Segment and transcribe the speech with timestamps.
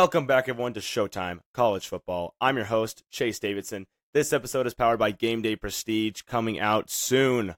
[0.00, 2.34] Welcome back, everyone, to Showtime College Football.
[2.40, 3.86] I'm your host, Chase Davidson.
[4.14, 7.48] This episode is powered by Game Day Prestige, coming out soon.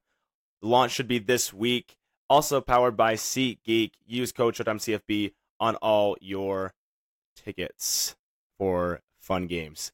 [0.61, 1.95] The launch should be this week.
[2.29, 3.93] Also powered by SeatGeek.
[4.05, 6.75] Use code ShowtimeCFB on all your
[7.37, 8.17] tickets
[8.59, 9.93] for fun games.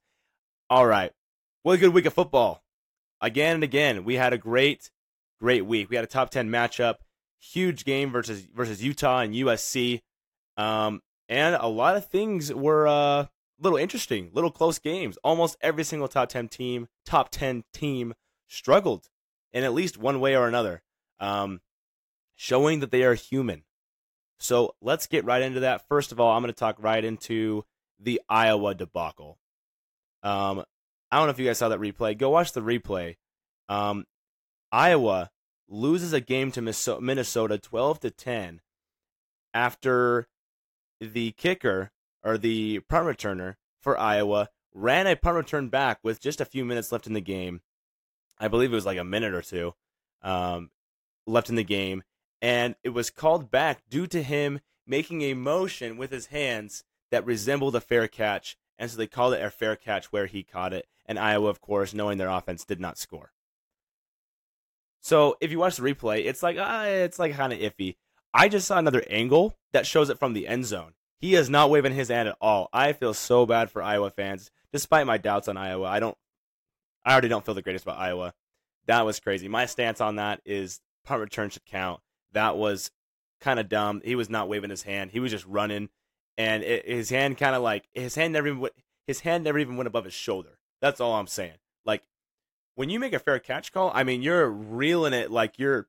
[0.70, 1.12] All right.
[1.64, 2.62] What a good week of football.
[3.20, 4.90] Again and again, we had a great,
[5.38, 5.90] great week.
[5.90, 6.94] We had a top 10 matchup,
[7.38, 10.00] huge game versus versus Utah and USC.
[10.56, 12.92] Um, and a lot of things were uh,
[13.22, 13.28] a
[13.60, 15.18] little interesting, little close games.
[15.22, 18.14] Almost every single top 10 team, top 10 team
[18.46, 19.08] struggled
[19.52, 20.82] in at least one way or another,
[21.20, 21.60] um,
[22.34, 23.64] showing that they are human.
[24.38, 25.86] So let's get right into that.
[25.88, 27.64] First of all, I'm going to talk right into
[27.98, 29.38] the Iowa debacle.
[30.22, 30.64] Um,
[31.10, 32.16] I don't know if you guys saw that replay.
[32.16, 33.16] Go watch the replay.
[33.68, 34.04] Um,
[34.70, 35.30] Iowa
[35.68, 38.60] loses a game to Minnesota 12 to 10
[39.52, 40.28] after
[41.00, 41.90] the kicker
[42.22, 46.64] or the punt returner for Iowa ran a punt return back with just a few
[46.64, 47.60] minutes left in the game.
[48.38, 49.74] I believe it was like a minute or two
[50.22, 50.70] um,
[51.26, 52.02] left in the game,
[52.40, 57.26] and it was called back due to him making a motion with his hands that
[57.26, 60.72] resembled a fair catch, and so they called it a fair catch where he caught
[60.72, 60.86] it.
[61.06, 63.32] And Iowa, of course, knowing their offense, did not score.
[65.00, 67.96] So if you watch the replay, it's like ah, it's like kind of iffy.
[68.34, 70.92] I just saw another angle that shows it from the end zone.
[71.20, 72.68] He is not waving his hand at all.
[72.72, 75.86] I feel so bad for Iowa fans, despite my doubts on Iowa.
[75.86, 76.16] I don't,
[77.04, 78.34] I already don't feel the greatest about Iowa.
[78.86, 79.48] That was crazy.
[79.48, 82.00] My stance on that is punt return should count.
[82.32, 82.90] That was
[83.40, 84.02] kind of dumb.
[84.04, 85.10] He was not waving his hand.
[85.10, 85.88] He was just running,
[86.36, 88.68] and it, his hand kind of like his hand never even
[89.06, 90.58] his hand never even went above his shoulder.
[90.80, 91.58] That's all I'm saying.
[91.84, 92.02] Like
[92.74, 95.88] when you make a fair catch call, I mean you're reeling it like you're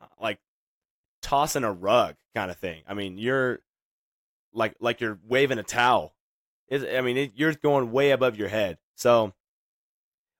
[0.00, 0.38] uh, like
[1.24, 2.82] tossing a rug kind of thing.
[2.86, 3.60] I mean, you're
[4.52, 6.14] like like you're waving a towel.
[6.68, 8.78] It's, I mean, it, you're going way above your head.
[8.94, 9.32] So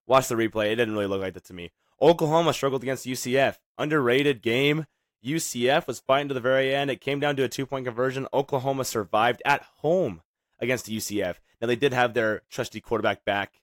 [0.06, 0.66] watch the replay.
[0.66, 1.72] It didn't really look like that to me.
[2.00, 3.56] Oklahoma struggled against UCF.
[3.78, 4.86] Underrated game.
[5.24, 6.90] UCF was fighting to the very end.
[6.90, 8.28] It came down to a two point conversion.
[8.32, 10.20] Oklahoma survived at home
[10.60, 11.36] against UCF.
[11.60, 13.62] Now they did have their trusty quarterback back,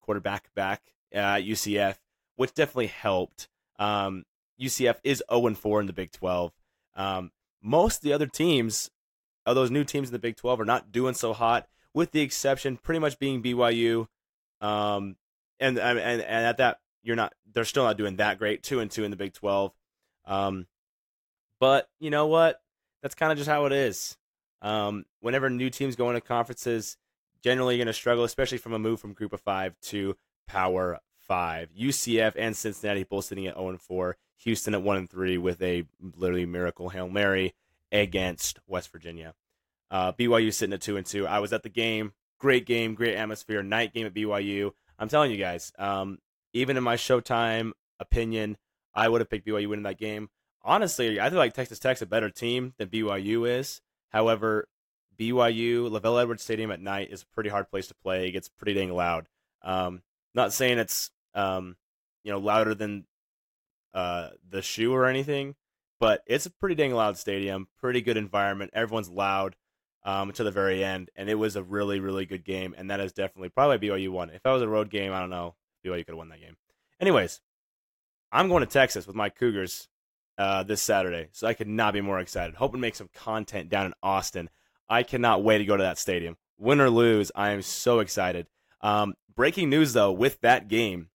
[0.00, 1.96] quarterback back at UCF,
[2.36, 3.48] which definitely helped.
[3.78, 4.24] Um,
[4.60, 6.52] UCF is 0 4 in the Big 12.
[6.94, 7.30] Um,
[7.62, 8.90] most of the other teams,
[9.46, 12.20] of those new teams in the Big 12, are not doing so hot, with the
[12.20, 14.06] exception pretty much being BYU.
[14.60, 15.16] Um,
[15.60, 17.34] and, and and at that, you're not.
[17.52, 18.62] They're still not doing that great.
[18.62, 19.72] Two and two in the Big 12.
[20.24, 20.66] Um,
[21.58, 22.60] but you know what?
[23.02, 24.16] That's kind of just how it is.
[24.60, 26.96] Um, whenever new teams go into conferences,
[27.42, 30.16] generally you're going to struggle, especially from a move from Group of Five to
[30.46, 31.70] Power Five.
[31.78, 34.16] UCF and Cincinnati both sitting at 0 and 4.
[34.44, 35.84] Houston at one and three with a
[36.16, 37.54] literally miracle hail mary
[37.90, 39.34] against West Virginia.
[39.90, 41.26] Uh, BYU sitting at two and two.
[41.26, 42.12] I was at the game.
[42.38, 43.62] Great game, great atmosphere.
[43.62, 44.72] Night game at BYU.
[44.98, 46.18] I'm telling you guys, um,
[46.52, 48.56] even in my Showtime opinion,
[48.94, 50.28] I would have picked BYU winning that game.
[50.62, 53.80] Honestly, I feel like Texas Tech's a better team than BYU is.
[54.10, 54.68] However,
[55.18, 58.28] BYU, LaVell Edwards Stadium at night is a pretty hard place to play.
[58.28, 59.28] It gets pretty dang loud.
[59.62, 60.02] Um,
[60.34, 61.76] not saying it's um,
[62.24, 63.04] you know louder than
[63.94, 65.54] uh, the shoe or anything,
[66.00, 68.70] but it's a pretty dang loud stadium, pretty good environment.
[68.74, 69.56] Everyone's loud
[70.04, 72.74] um, to the very end, and it was a really, really good game.
[72.76, 74.30] And that is definitely probably BYU won.
[74.30, 75.54] If that was a road game, I don't know,
[75.84, 76.56] BYU could have won that game.
[77.00, 77.40] Anyways,
[78.30, 79.88] I'm going to Texas with my Cougars
[80.38, 82.56] uh, this Saturday, so I could not be more excited.
[82.56, 84.48] Hoping to make some content down in Austin.
[84.88, 86.36] I cannot wait to go to that stadium.
[86.58, 88.46] Win or lose, I am so excited.
[88.80, 91.08] Um, breaking news though, with that game,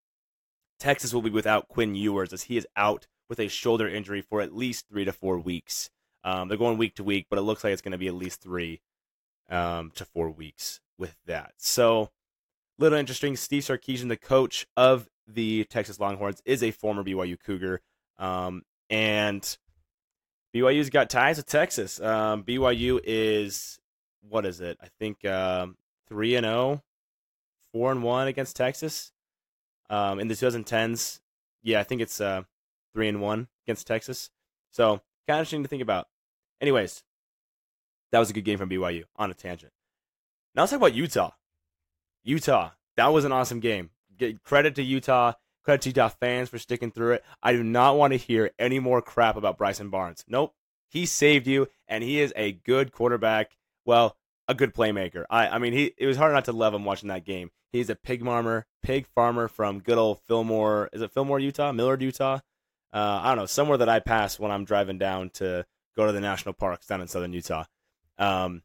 [0.79, 4.41] Texas will be without Quinn Ewers as he is out with a shoulder injury for
[4.41, 5.89] at least three to four weeks.
[6.23, 8.13] Um, they're going week to week, but it looks like it's going to be at
[8.13, 8.81] least three
[9.49, 11.53] um, to four weeks with that.
[11.57, 12.09] So,
[12.77, 13.35] little interesting.
[13.35, 17.81] Steve Sarkisian, the coach of the Texas Longhorns, is a former BYU Cougar,
[18.17, 19.57] um, and
[20.53, 21.99] BYU's got ties with Texas.
[22.01, 23.79] Um, BYU is
[24.29, 24.77] what is it?
[24.81, 25.77] I think um,
[26.07, 26.83] three and 0,
[27.73, 29.11] 4 and one against Texas.
[29.89, 31.19] Um, in the 2010s,
[31.63, 32.43] yeah, I think it's uh,
[32.93, 34.29] three and one against Texas.
[34.71, 36.07] So kind of interesting to think about.
[36.61, 37.03] Anyways,
[38.11, 39.71] that was a good game from BYU on a tangent.
[40.55, 41.31] Now let's talk about Utah.
[42.23, 43.91] Utah, that was an awesome game.
[44.17, 45.33] Get credit to Utah.
[45.63, 47.25] Credit to Utah fans for sticking through it.
[47.43, 50.23] I do not want to hear any more crap about Bryson Barnes.
[50.27, 50.53] Nope.
[50.89, 53.57] He saved you, and he is a good quarterback.
[53.85, 54.15] Well,
[54.47, 55.25] a good playmaker.
[55.29, 57.51] I, I mean, he it was hard not to love him watching that game.
[57.71, 60.89] He's a pig farmer, pig farmer from good old Fillmore.
[60.93, 61.71] Is it Fillmore, Utah?
[61.71, 62.39] Millard, Utah?
[62.93, 65.65] Uh, I don't know, somewhere that I pass when I'm driving down to
[65.95, 67.65] go to the national parks down in southern Utah.
[68.17, 68.61] Um,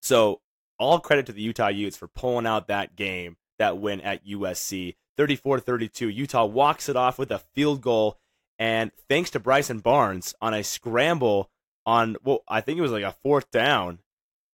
[0.00, 0.40] So
[0.78, 4.94] all credit to the Utah Utes for pulling out that game, that win at USC.
[5.16, 6.08] 34 32.
[6.08, 8.18] Utah walks it off with a field goal.
[8.58, 11.50] And thanks to Bryson Barnes on a scramble
[11.84, 14.00] on, well, I think it was like a fourth down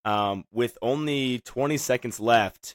[0.04, 2.74] um, with only 20 seconds left.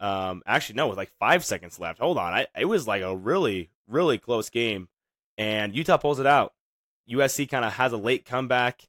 [0.00, 2.00] Um, actually, no, with like five seconds left.
[2.00, 2.32] Hold on.
[2.32, 4.88] I, it was like a really, really close game.
[5.38, 6.52] And Utah pulls it out.
[7.10, 8.82] USC kind of has a late comeback,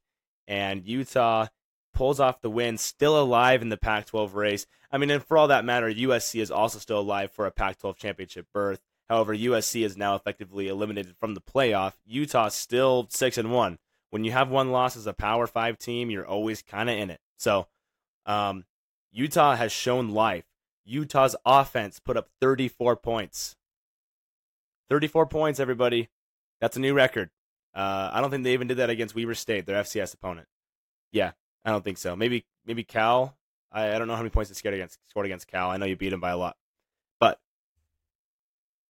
[0.46, 1.46] and Utah
[1.94, 4.66] pulls off the win, still alive in the Pac 12 race.
[4.90, 7.78] I mean, and for all that matter, USC is also still alive for a Pac
[7.78, 8.80] 12 championship berth.
[9.08, 11.94] However, USC is now effectively eliminated from the playoff.
[12.04, 13.78] Utah still 6 and 1.
[14.10, 17.10] When you have one loss as a Power 5 team, you're always kind of in
[17.10, 17.20] it.
[17.36, 17.66] So,
[18.26, 18.64] um,
[19.10, 20.44] Utah has shown life.
[20.88, 23.56] Utah's offense put up 34 points.
[24.90, 26.08] 34 points, everybody.
[26.60, 27.30] That's a new record.
[27.74, 30.48] Uh, I don't think they even did that against Weber State, their FCS opponent.
[31.12, 31.32] Yeah,
[31.64, 32.16] I don't think so.
[32.16, 33.36] Maybe maybe Cal.
[33.70, 35.70] I, I don't know how many points they scored against scored against Cal.
[35.70, 36.56] I know you beat them by a lot,
[37.20, 37.38] but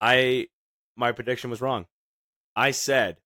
[0.00, 0.46] I
[0.96, 1.86] my prediction was wrong.
[2.54, 3.18] I said,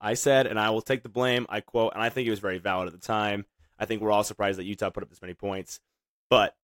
[0.00, 1.46] I said, and I will take the blame.
[1.48, 3.44] I quote, and I think it was very valid at the time.
[3.78, 5.80] I think we're all surprised that Utah put up this many points,
[6.30, 6.54] but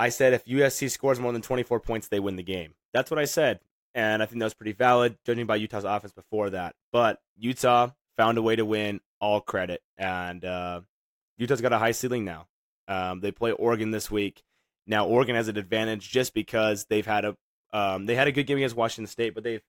[0.00, 2.72] I said if USC scores more than 24 points, they win the game.
[2.94, 3.60] That's what I said,
[3.94, 6.74] and I think that was pretty valid, judging by Utah's offense before that.
[6.90, 9.00] But Utah found a way to win.
[9.20, 10.80] All credit, and uh,
[11.36, 12.46] Utah's got a high ceiling now.
[12.88, 14.42] Um, they play Oregon this week.
[14.86, 17.36] Now Oregon has an advantage just because they've had a
[17.74, 19.62] um, they had a good game against Washington State, but they've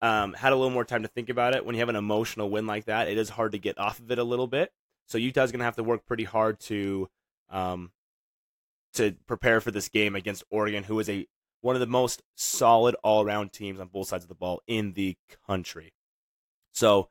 [0.00, 1.66] um, had a little more time to think about it.
[1.66, 4.12] When you have an emotional win like that, it is hard to get off of
[4.12, 4.70] it a little bit.
[5.08, 7.08] So Utah's going to have to work pretty hard to
[7.50, 7.90] um,
[8.94, 11.26] to prepare for this game against Oregon, who is a
[11.60, 14.94] one of the most solid all around teams on both sides of the ball in
[14.94, 15.16] the
[15.46, 15.92] country.
[16.72, 17.08] So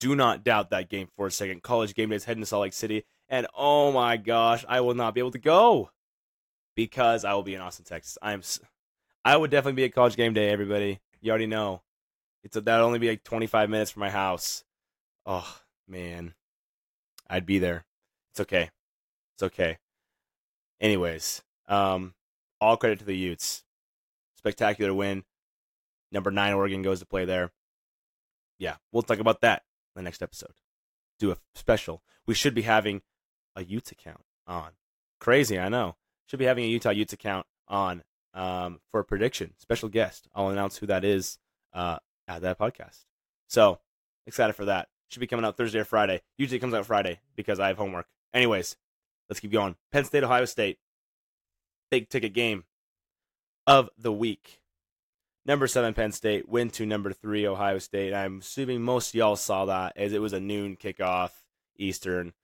[0.00, 1.62] do not doubt that game for a second.
[1.62, 4.94] College game day is heading to Salt Lake City, and oh my gosh, I will
[4.94, 5.90] not be able to go
[6.74, 8.18] because I will be in Austin, Texas.
[8.20, 8.42] I'm,
[9.24, 10.50] I would definitely be at college game day.
[10.50, 11.82] Everybody, you already know,
[12.42, 14.64] it's a, that'll only be like 25 minutes from my house.
[15.24, 16.34] Oh man,
[17.30, 17.84] I'd be there.
[18.32, 18.70] It's okay.
[19.34, 19.78] It's okay.
[20.82, 22.14] Anyways, um,
[22.60, 23.62] all credit to the Utes.
[24.36, 25.22] Spectacular win.
[26.10, 27.52] Number nine Oregon goes to play there.
[28.58, 29.62] Yeah, we'll talk about that
[29.94, 30.52] in the next episode.
[31.20, 32.02] Do a special.
[32.26, 33.02] We should be having
[33.54, 34.72] a Utes account on.
[35.20, 35.96] Crazy, I know.
[36.26, 38.02] Should be having a Utah Utes account on
[38.34, 39.54] um, for a prediction.
[39.58, 40.26] Special guest.
[40.34, 41.38] I'll announce who that is
[41.72, 43.04] uh, at that podcast.
[43.48, 43.78] So
[44.26, 44.88] excited for that.
[45.08, 46.22] Should be coming out Thursday or Friday.
[46.38, 48.06] Usually comes out Friday because I have homework.
[48.34, 48.76] Anyways,
[49.32, 49.74] let's keep going.
[49.90, 50.78] Penn State, Ohio State.
[51.90, 52.64] Big ticket game
[53.66, 54.60] of the week.
[55.46, 58.12] Number seven Penn State win to number three Ohio State.
[58.12, 61.30] I'm assuming most y'all saw that as it was a noon kickoff
[61.78, 62.34] Eastern.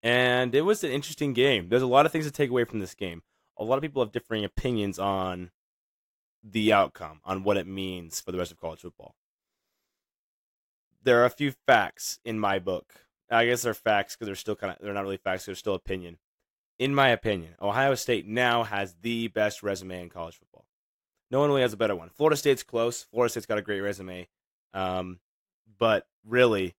[0.00, 1.68] And it was an interesting game.
[1.68, 3.22] There's a lot of things to take away from this game.
[3.56, 5.50] A lot of people have differing opinions on
[6.40, 9.16] the outcome, on what it means for the rest of college football.
[11.02, 13.07] There are a few facts in my book.
[13.30, 15.74] I guess they're facts because they're still kind of they're not really facts, they're still
[15.74, 16.18] opinion.
[16.78, 20.64] In my opinion, Ohio State now has the best resume in college football.
[21.30, 22.08] No one really has a better one.
[22.10, 23.02] Florida State's close.
[23.02, 24.28] Florida State's got a great resume.
[24.72, 25.18] Um,
[25.78, 26.74] but really,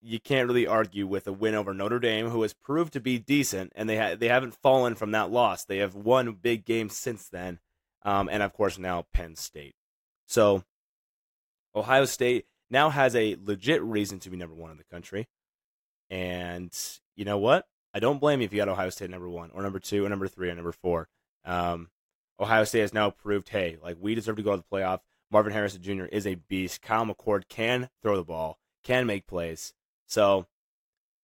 [0.00, 3.18] you can't really argue with a win over Notre Dame, who has proved to be
[3.18, 5.64] decent, and they ha- they haven't fallen from that loss.
[5.64, 7.58] They have won big games since then,
[8.02, 9.74] um, and of course now Penn State.
[10.26, 10.64] So
[11.74, 15.28] Ohio State now has a legit reason to be number one in the country,
[16.08, 16.72] and
[17.16, 17.66] you know what?
[17.92, 20.08] I don't blame you if you got Ohio State number one or number two or
[20.08, 21.08] number three or number four.
[21.44, 21.88] Um,
[22.38, 25.00] Ohio State has now proved, hey, like we deserve to go to the playoff.
[25.30, 26.04] Marvin Harrison Jr.
[26.04, 26.82] is a beast.
[26.82, 29.74] Kyle McCord can throw the ball, can make plays.
[30.06, 30.46] So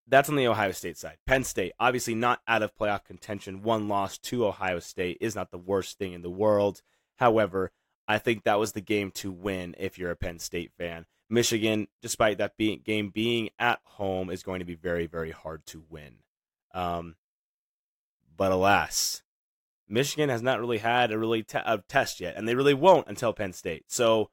[0.06, 1.16] that's on the Ohio State side.
[1.26, 3.62] Penn State, obviously not out of playoff contention.
[3.62, 6.82] One loss to Ohio State is not the worst thing in the world.
[7.16, 7.72] However,
[8.06, 11.06] I think that was the game to win if you're a Penn State fan.
[11.28, 15.66] Michigan, despite that being, game being at home, is going to be very, very hard
[15.66, 16.18] to win.
[16.72, 17.16] Um,
[18.36, 19.22] but alas,
[19.88, 23.08] Michigan has not really had a really te- a test yet, and they really won't
[23.08, 23.84] until Penn State.
[23.88, 24.30] So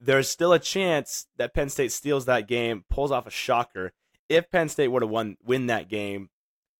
[0.00, 3.92] there's still a chance that Penn State steals that game, pulls off a shocker.
[4.28, 6.30] If Penn State were to win win that game,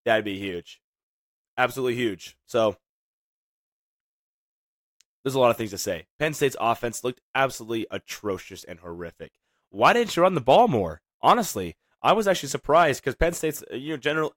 [0.05, 0.81] that'd be huge,
[1.57, 2.37] absolutely huge.
[2.47, 2.77] So
[5.29, 6.07] there's a lot of things to say.
[6.19, 9.33] Penn State's offense looked absolutely atrocious and horrific.
[9.71, 11.03] Why didn't you run the ball more?
[11.21, 14.35] Honestly, I was actually surprised because Penn State's you know general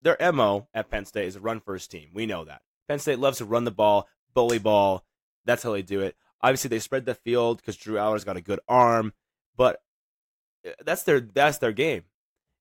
[0.00, 2.08] their mo at Penn State is a run first team.
[2.14, 2.62] We know that.
[2.88, 5.04] Penn State loves to run the ball, bully ball.
[5.44, 6.16] That's how they do it.
[6.40, 9.12] Obviously, they spread the field because Drew Allar's got a good arm,
[9.56, 9.82] but
[10.66, 12.04] uh, that's their that's their game.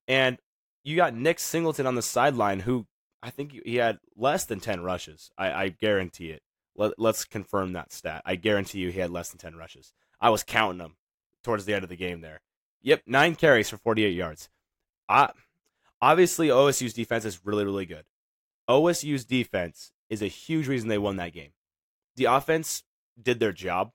[0.07, 0.37] And
[0.83, 2.85] you got Nick Singleton on the sideline, who
[3.23, 5.31] I think he had less than 10 rushes.
[5.37, 6.41] I, I guarantee it.
[6.81, 8.23] Let, let's confirm that stat.
[8.25, 9.93] I guarantee you he had less than 10 rushes.
[10.19, 10.95] I was counting them
[11.43, 12.41] towards the end of the game there.
[12.81, 14.49] Yep, nine carries for 48 yards.
[15.07, 15.29] I,
[16.01, 18.05] obviously, OSU's defense is really, really good.
[18.67, 21.51] OSU's defense is a huge reason they won that game.
[22.15, 22.81] The offense
[23.21, 23.91] did their job,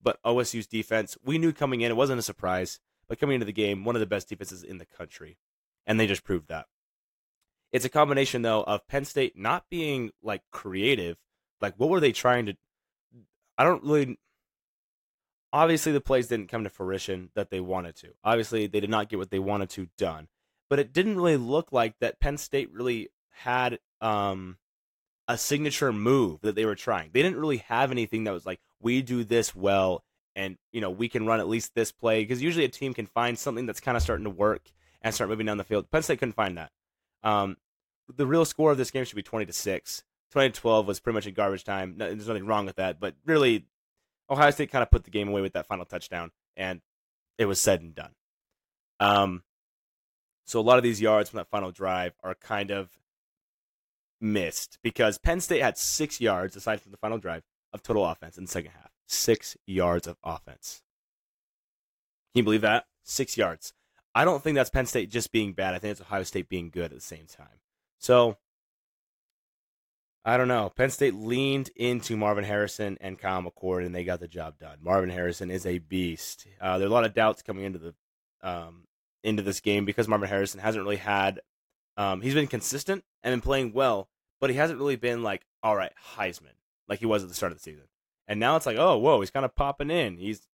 [0.00, 2.78] but OSU's defense, we knew coming in, it wasn't a surprise,
[3.08, 5.36] but coming into the game, one of the best defenses in the country.
[5.84, 6.66] And they just proved that.
[7.72, 11.16] It's a combination, though, of Penn State not being like creative.
[11.64, 12.56] Like, what were they trying to?
[13.58, 14.18] I don't really.
[15.52, 18.08] Obviously, the plays didn't come to fruition that they wanted to.
[18.24, 20.28] Obviously, they did not get what they wanted to done.
[20.68, 24.56] But it didn't really look like that Penn State really had um,
[25.28, 27.10] a signature move that they were trying.
[27.12, 30.02] They didn't really have anything that was like, we do this well
[30.36, 33.06] and you know we can run at least this play because usually a team can
[33.06, 34.70] find something that's kind of starting to work
[35.02, 35.90] and start moving down the field.
[35.90, 36.70] Penn State couldn't find that.
[37.22, 37.56] Um,
[38.14, 40.02] the real score of this game should be twenty to six.
[40.34, 41.94] Twenty to twelve was pretty much a garbage time.
[41.96, 43.66] No, there's nothing wrong with that, but really,
[44.28, 46.80] Ohio State kind of put the game away with that final touchdown, and
[47.38, 48.10] it was said and done.
[48.98, 49.44] Um,
[50.44, 52.90] so a lot of these yards from that final drive are kind of
[54.20, 58.36] missed because Penn State had six yards aside from the final drive of total offense
[58.36, 58.90] in the second half.
[59.06, 60.82] Six yards of offense.
[62.32, 62.86] Can you believe that?
[63.04, 63.72] Six yards.
[64.16, 65.74] I don't think that's Penn State just being bad.
[65.74, 67.60] I think it's Ohio State being good at the same time.
[68.00, 68.36] So
[70.24, 70.72] I don't know.
[70.74, 74.78] Penn State leaned into Marvin Harrison and Kyle McCord, and they got the job done.
[74.80, 76.46] Marvin Harrison is a beast.
[76.60, 77.94] Uh, there are a lot of doubts coming into the
[78.42, 78.84] um,
[79.22, 81.40] into this game because Marvin Harrison hasn't really had.
[81.96, 84.08] Um, he's been consistent and been playing well,
[84.40, 86.56] but he hasn't really been like, all right, Heisman,
[86.88, 87.84] like he was at the start of the season.
[88.26, 90.16] And now it's like, oh, whoa, he's kind of popping in.
[90.16, 90.46] He's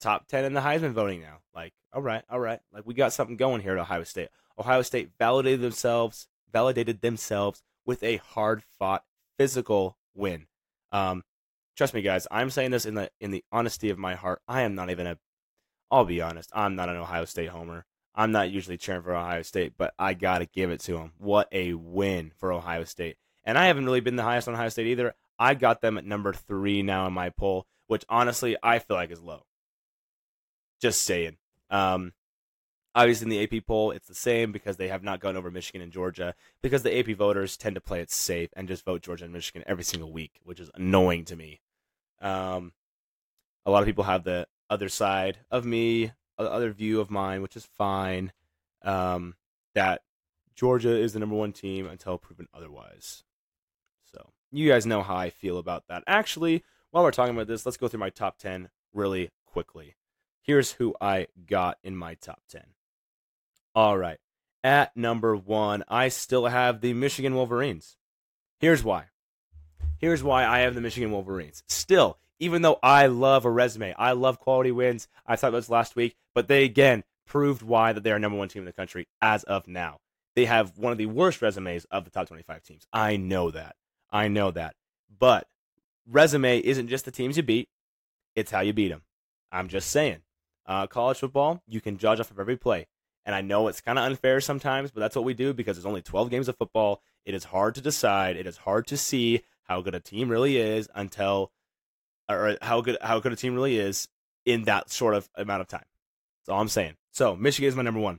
[0.00, 1.38] top 10 in the Heisman voting now.
[1.54, 2.60] Like, all right, all right.
[2.72, 4.28] Like, we got something going here at Ohio State.
[4.58, 9.04] Ohio State validated themselves, validated themselves with a hard fought
[9.38, 10.46] physical win.
[10.92, 11.22] Um,
[11.76, 14.42] trust me, guys, I'm saying this in the in the honesty of my heart.
[14.46, 15.18] I am not even a
[15.90, 17.84] I'll be honest, I'm not an Ohio State homer.
[18.14, 21.12] I'm not usually cheering for Ohio State, but I got to give it to them.
[21.18, 23.16] What a win for Ohio State.
[23.44, 25.14] And I haven't really been the highest on Ohio State either.
[25.38, 29.10] I got them at number three now in my poll, which honestly I feel like
[29.10, 29.44] is low.
[30.80, 31.38] Just saying.
[31.70, 32.12] Um,
[32.94, 35.82] obviously, in the AP poll, it's the same because they have not gone over Michigan
[35.82, 39.24] and Georgia because the AP voters tend to play it safe and just vote Georgia
[39.24, 41.60] and Michigan every single week, which is annoying to me.
[42.20, 42.72] Um,
[43.64, 47.56] a lot of people have the other side of me, other view of mine, which
[47.56, 48.32] is fine.
[48.82, 49.34] Um,
[49.74, 50.02] that
[50.54, 53.24] Georgia is the number one team until proven otherwise.
[54.12, 56.02] So you guys know how I feel about that.
[56.06, 59.96] Actually, while we're talking about this, let's go through my top 10 really quickly.
[60.42, 62.62] Here's who I got in my top 10.
[63.74, 64.18] All right.
[64.62, 67.96] At number one, I still have the Michigan Wolverines.
[68.58, 69.06] Here's why.
[69.98, 71.62] Here's why I have the Michigan Wolverines.
[71.68, 75.08] Still, even though I love a resume, I love quality wins.
[75.26, 78.48] I thought this last week, but they again proved why that they are number one
[78.48, 79.98] team in the country as of now.
[80.34, 82.86] They have one of the worst resumes of the top 25 teams.
[82.92, 83.76] I know that.
[84.10, 84.74] I know that.
[85.18, 85.46] But
[86.08, 87.68] resume isn't just the teams you beat,
[88.34, 89.02] it's how you beat them.
[89.52, 90.18] I'm just saying.
[90.66, 92.86] Uh, college football, you can judge off of every play.
[93.30, 95.86] And I know it's kind of unfair sometimes, but that's what we do because there's
[95.86, 97.00] only 12 games of football.
[97.24, 98.36] It is hard to decide.
[98.36, 101.52] It is hard to see how good a team really is until,
[102.28, 104.08] or how good how good a team really is
[104.44, 105.84] in that sort of amount of time.
[106.40, 106.96] That's all I'm saying.
[107.12, 108.18] So Michigan is my number one.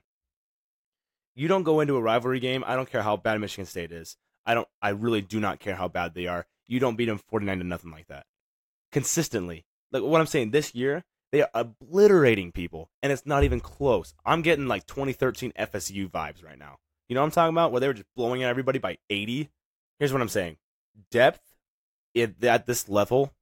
[1.36, 2.64] You don't go into a rivalry game.
[2.66, 4.16] I don't care how bad Michigan State is.
[4.46, 4.68] I don't.
[4.82, 6.46] I really do not care how bad they are.
[6.68, 8.28] You don't beat them 49 to nothing like that.
[8.94, 13.60] Consistently, like what I'm saying this year, they are obliterating people, and it's not even
[13.60, 14.14] close.
[14.26, 16.78] I'm getting like 2013 FSU vibes right now.
[17.08, 17.72] You know what I'm talking about?
[17.72, 19.50] Where they were just blowing at everybody by 80.
[20.00, 20.58] Here's what I'm saying:
[21.10, 21.42] depth
[22.16, 23.34] at this level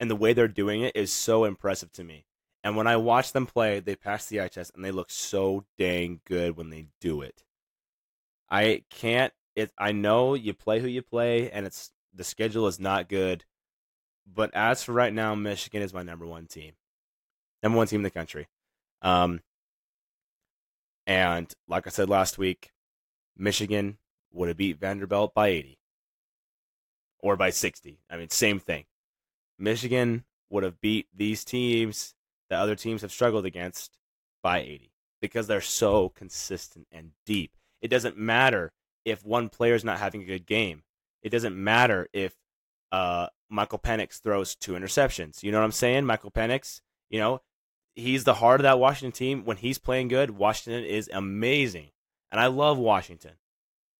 [0.00, 2.26] and the way they're doing it is so impressive to me.
[2.62, 5.64] And when I watch them play, they pass the eye test and they look so
[5.78, 7.44] dang good when they do it.
[8.50, 9.32] I can't.
[9.54, 9.70] It.
[9.78, 13.44] I know you play who you play, and it's the schedule is not good.
[14.26, 16.72] But as for right now, Michigan is my number one team,
[17.64, 18.46] number one team in the country.
[19.02, 19.40] Um,
[21.06, 22.70] and like I said last week,
[23.36, 23.98] Michigan
[24.32, 25.78] would have beat Vanderbilt by 80
[27.18, 27.98] or by 60.
[28.10, 28.84] I mean, same thing.
[29.58, 32.14] Michigan would have beat these teams
[32.50, 33.98] that other teams have struggled against
[34.42, 37.52] by 80 because they're so consistent and deep.
[37.80, 38.72] It doesn't matter
[39.04, 40.82] if one player is not having a good game.
[41.22, 42.34] It doesn't matter if
[42.92, 45.42] uh, Michael Penix throws two interceptions.
[45.42, 46.04] You know what I'm saying?
[46.04, 47.40] Michael Penix, you know,
[47.94, 49.44] he's the heart of that Washington team.
[49.44, 51.90] When he's playing good, Washington is amazing.
[52.30, 53.32] And I love Washington,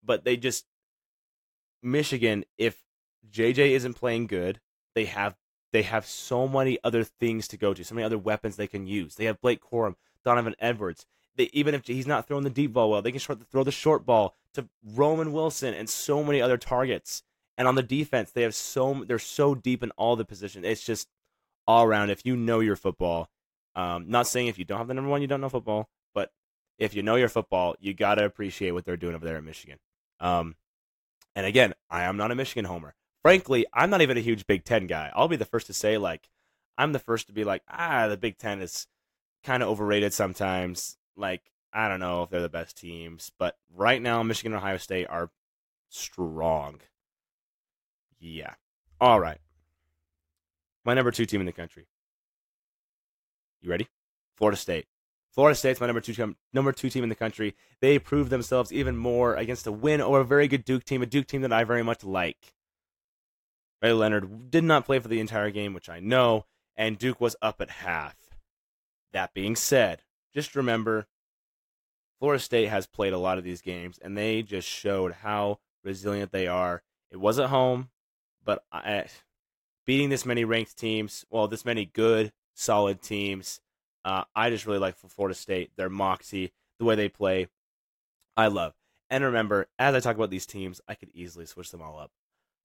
[0.02, 0.66] but they just
[1.82, 2.44] Michigan.
[2.58, 2.82] If
[3.30, 4.60] JJ isn't playing good,
[4.94, 5.36] they have
[5.72, 8.86] they have so many other things to go to, so many other weapons they can
[8.86, 9.16] use.
[9.16, 11.06] They have Blake Corum, Donovan Edwards.
[11.36, 14.06] They, even if he's not throwing the deep ball well, they can throw the short
[14.06, 17.24] ball to Roman Wilson and so many other targets.
[17.58, 20.64] And on the defense, they have so they're so deep in all the positions.
[20.64, 21.08] It's just
[21.66, 22.10] all around.
[22.10, 23.28] If you know your football,
[23.74, 26.30] um, not saying if you don't have the number one, you don't know football, but
[26.78, 29.78] if you know your football, you gotta appreciate what they're doing over there in Michigan.
[30.20, 30.56] Um,
[31.34, 32.94] and again, I am not a Michigan homer.
[33.22, 35.10] Frankly, I'm not even a huge Big Ten guy.
[35.14, 36.28] I'll be the first to say, like,
[36.76, 38.86] I'm the first to be like, ah, the Big Ten is
[39.42, 40.96] kind of overrated sometimes.
[41.16, 44.76] Like, I don't know if they're the best teams, but right now, Michigan and Ohio
[44.76, 45.30] State are
[45.88, 46.80] strong.
[48.20, 48.54] Yeah.
[49.00, 49.38] All right.
[50.84, 51.86] My number two team in the country.
[53.64, 53.88] You ready?
[54.36, 54.84] Florida State.
[55.32, 57.56] Florida State's my number two number two team in the country.
[57.80, 61.06] They proved themselves even more against a win over a very good Duke team, a
[61.06, 62.52] Duke team that I very much like.
[63.82, 66.44] Riley Leonard did not play for the entire game, which I know,
[66.76, 68.14] and Duke was up at half.
[69.12, 70.02] That being said,
[70.34, 71.06] just remember
[72.18, 76.32] Florida State has played a lot of these games, and they just showed how resilient
[76.32, 76.82] they are.
[77.10, 77.88] It was at home,
[78.44, 79.06] but I,
[79.86, 83.60] beating this many ranked teams, well, this many good, solid teams,
[84.04, 87.48] uh, I just really like Florida State, their moxie, the way they play.
[88.36, 88.74] I love.
[89.10, 92.10] And remember, as I talk about these teams, I could easily switch them all up.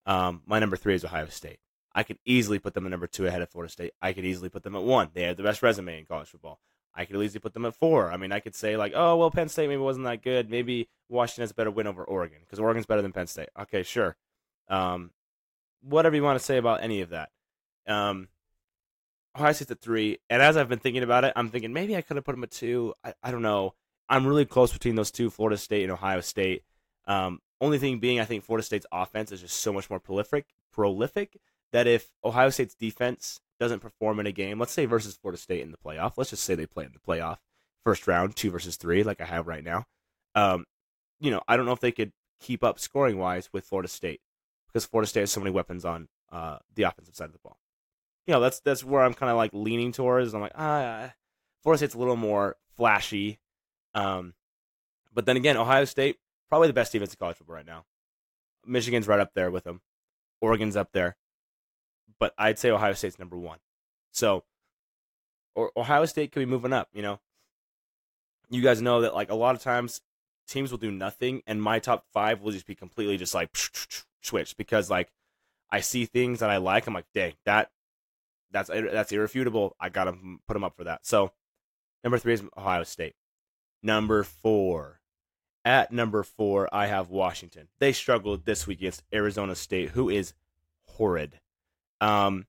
[0.05, 1.59] Um, my number three is Ohio State.
[1.93, 3.93] I could easily put them at number two ahead of Florida State.
[4.01, 5.09] I could easily put them at one.
[5.13, 6.59] They have the best resume in college football.
[6.93, 8.11] I could easily put them at four.
[8.11, 10.49] I mean, I could say like, oh well, Penn State maybe wasn't that good.
[10.49, 13.49] Maybe Washington has a better win over Oregon because Oregon's better than Penn State.
[13.59, 14.17] Okay, sure.
[14.67, 15.11] Um,
[15.81, 17.29] whatever you want to say about any of that.
[17.87, 18.27] Um,
[19.39, 22.01] Ohio State's at three, and as I've been thinking about it, I'm thinking maybe I
[22.01, 22.93] could have put them at two.
[23.03, 23.73] I, I don't know.
[24.09, 26.63] I'm really close between those two, Florida State and Ohio State.
[27.05, 30.47] Um, only thing being, I think Florida State's offense is just so much more prolific.
[30.71, 31.39] Prolific
[31.71, 35.61] that if Ohio State's defense doesn't perform in a game, let's say versus Florida State
[35.61, 37.37] in the playoff, let's just say they play in the playoff
[37.83, 39.85] first round, two versus three, like I have right now.
[40.35, 40.65] Um,
[41.19, 44.21] you know, I don't know if they could keep up scoring wise with Florida State
[44.67, 47.57] because Florida State has so many weapons on uh, the offensive side of the ball.
[48.27, 50.33] You know, that's that's where I'm kind of like leaning towards.
[50.33, 51.13] I'm like, ah,
[51.63, 53.39] Florida State's a little more flashy.
[53.93, 54.33] Um,
[55.13, 57.85] but then again, Ohio State probably the best defense in college football right now.
[58.65, 59.81] Michigan's right up there with them.
[60.41, 61.17] Oregon's up there,
[62.19, 63.59] but I'd say Ohio State's number one.
[64.11, 64.43] So,
[65.55, 66.87] or Ohio State could be moving up.
[66.93, 67.19] You know,
[68.49, 70.01] you guys know that like a lot of times
[70.47, 73.49] teams will do nothing, and my top five will just be completely just like
[74.21, 75.11] switch because like
[75.71, 76.87] I see things that I like.
[76.87, 77.69] I'm like, dang, that
[78.51, 79.75] that's that's irrefutable.
[79.79, 80.13] I gotta
[80.47, 81.05] put them up for that.
[81.05, 81.31] So
[82.03, 83.15] number three is Ohio State.
[83.81, 84.99] Number four,
[85.63, 87.67] at number four, I have Washington.
[87.79, 90.33] They struggled this week against Arizona State, who is
[90.85, 91.39] horrid.
[92.01, 92.45] Um,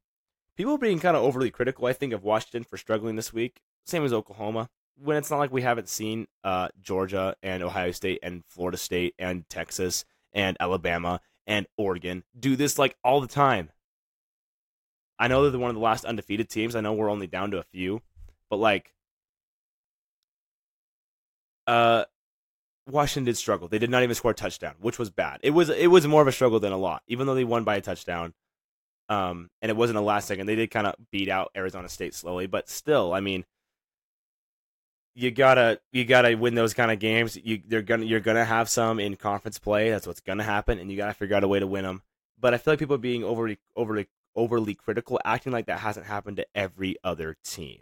[0.56, 3.60] people being kind of overly critical, I think, of Washington for struggling this week.
[3.86, 4.68] Same as Oklahoma.
[4.96, 9.14] When it's not like we haven't seen uh, Georgia and Ohio State and Florida State
[9.18, 13.70] and Texas and Alabama and Oregon do this like all the time.
[15.20, 16.74] I know they're one of the last undefeated teams.
[16.74, 18.00] I know we're only down to a few,
[18.48, 18.94] but like,
[21.66, 22.06] uh,
[22.88, 23.68] Washington did struggle.
[23.68, 25.40] They did not even score a touchdown, which was bad.
[25.42, 27.64] It was it was more of a struggle than a lot, even though they won
[27.64, 28.32] by a touchdown.
[29.10, 30.46] Um, and it wasn't a last second.
[30.46, 33.44] They did kind of beat out Arizona State slowly, but still, I mean,
[35.14, 37.36] you gotta you gotta win those kind of games.
[37.36, 39.90] You they're gonna you're gonna have some in conference play.
[39.90, 42.02] That's what's gonna happen, and you gotta figure out a way to win them.
[42.40, 44.08] But I feel like people are being overly overly
[44.40, 47.80] overly critical, acting like that hasn't happened to every other team.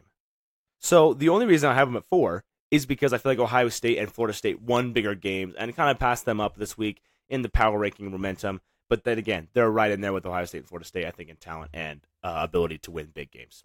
[0.80, 3.68] So the only reason I have them at four is because I feel like Ohio
[3.68, 7.00] State and Florida State won bigger games and kind of passed them up this week
[7.28, 8.60] in the power ranking momentum.
[8.90, 11.30] But then again, they're right in there with Ohio State and Florida State, I think,
[11.30, 13.64] in talent and uh, ability to win big games.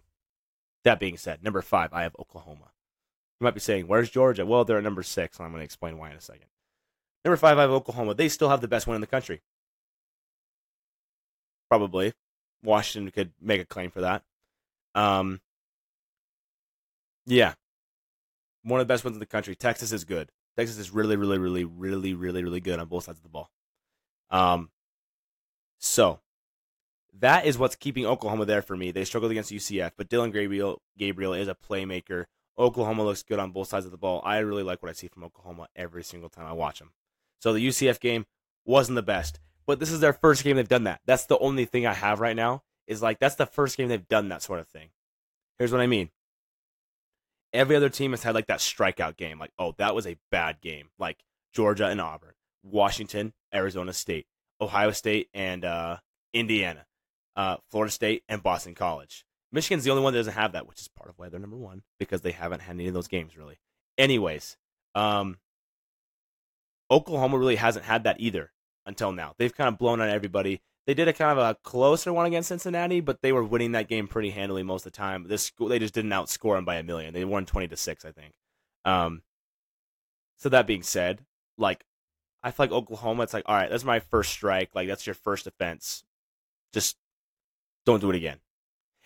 [0.84, 2.70] That being said, number five, I have Oklahoma.
[3.40, 4.46] You might be saying, where's Georgia?
[4.46, 6.46] Well, they're at number six, and I'm going to explain why in a second.
[7.24, 8.14] Number five, I have Oklahoma.
[8.14, 9.40] They still have the best win in the country.
[11.70, 12.12] Probably.
[12.64, 14.22] Washington could make a claim for that.
[14.94, 15.40] Um,
[17.26, 17.54] yeah.
[18.62, 19.54] One of the best ones in the country.
[19.54, 20.30] Texas is good.
[20.56, 23.50] Texas is really, really, really, really, really, really good on both sides of the ball.
[24.30, 24.70] Um,
[25.78, 26.20] so
[27.20, 28.90] that is what's keeping Oklahoma there for me.
[28.90, 32.24] They struggled against UCF, but Dillon Gabriel Gabriel is a playmaker.
[32.58, 34.22] Oklahoma looks good on both sides of the ball.
[34.24, 36.92] I really like what I see from Oklahoma every single time I watch them.
[37.40, 38.26] So the UCF game
[38.64, 41.00] wasn't the best, but this is their first game they've done that.
[41.06, 44.08] That's the only thing I have right now is like that's the first game they've
[44.08, 44.90] done that sort of thing.
[45.58, 46.10] Here's what I mean.
[47.52, 49.38] Every other team has had like that strikeout game.
[49.38, 50.88] Like, oh, that was a bad game.
[50.98, 51.18] Like
[51.52, 54.26] Georgia and Auburn, Washington, Arizona State,
[54.60, 55.98] Ohio State, and uh,
[56.32, 56.86] Indiana,
[57.36, 59.24] uh, Florida State, and Boston College.
[59.52, 61.56] Michigan's the only one that doesn't have that, which is part of why they're number
[61.56, 63.56] one because they haven't had any of those games really.
[63.96, 64.56] Anyways,
[64.96, 65.38] um,
[66.90, 68.50] Oklahoma really hasn't had that either
[68.86, 69.34] until now.
[69.38, 70.60] They've kind of blown on everybody.
[70.86, 73.88] They did a kind of a closer one against Cincinnati, but they were winning that
[73.88, 75.26] game pretty handily most of the time.
[75.28, 77.14] This they just didn't outscore them by a million.
[77.14, 78.34] They won twenty to six, I think.
[78.84, 79.22] Um,
[80.36, 81.24] so that being said,
[81.56, 81.84] like
[82.42, 84.70] I feel like Oklahoma, it's like, all right, that's my first strike.
[84.74, 86.04] Like that's your first offense.
[86.74, 86.96] Just
[87.86, 88.38] don't do it again.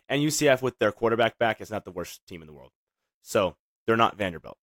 [0.09, 2.73] And UCF with their quarterback back is not the worst team in the world.
[3.23, 4.57] So they're not Vanderbilt.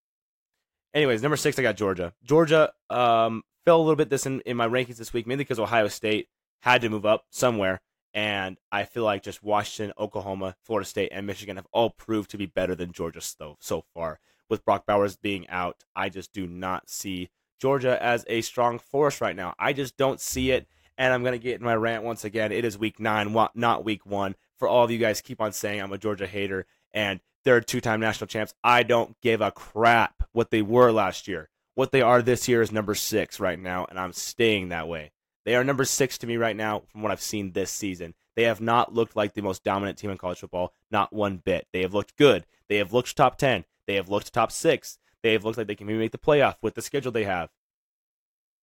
[0.94, 2.14] Anyways, number six, I got Georgia.
[2.24, 5.60] Georgia um, fell a little bit this in, in my rankings this week, mainly because
[5.60, 6.30] Ohio State
[6.62, 7.82] had to move up somewhere.
[8.14, 12.38] And I feel like just Washington, Oklahoma, Florida State, and Michigan have all proved to
[12.38, 14.20] be better than Georgia so, so far.
[14.50, 19.20] With Brock Bowers being out, I just do not see Georgia as a strong force
[19.20, 19.54] right now.
[19.60, 20.68] I just don't see it.
[20.98, 22.54] And I'm going to get in my rant once again.
[22.54, 24.36] It is week nine, not week one.
[24.58, 27.82] For all of you guys keep on saying I'm a Georgia hater and they're two
[27.82, 28.54] time national champs.
[28.64, 31.50] I don't give a crap what they were last year.
[31.76, 35.12] What they are this year is number six right now, and I'm staying that way.
[35.46, 38.16] They are number six to me right now from what I've seen this season.
[38.36, 41.68] They have not looked like the most dominant team in college football, not one bit.
[41.72, 42.46] They have looked good.
[42.70, 43.66] They have looked top 10.
[43.88, 44.98] They have looked top six.
[45.22, 47.50] They have looked like they can maybe make the playoff with the schedule they have.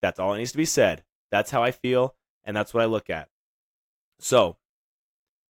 [0.01, 1.05] That's all it needs to be said.
[1.31, 3.29] That's how I feel, and that's what I look at.
[4.19, 4.57] So,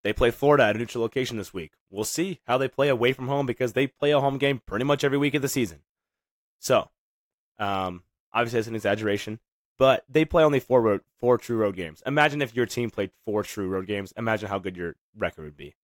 [0.04, 1.72] they play Florida at a neutral location this week.
[1.90, 4.84] We'll see how they play away from home because they play a home game pretty
[4.84, 5.80] much every week of the season.
[6.58, 6.90] So,
[7.58, 9.38] um, obviously, it's an exaggeration,
[9.78, 12.02] but they play only four road, four true road games.
[12.06, 14.12] Imagine if your team played four true road games.
[14.16, 15.74] Imagine how good your record would be.